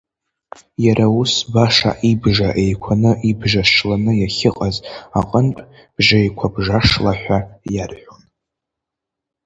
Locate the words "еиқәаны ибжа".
2.63-3.63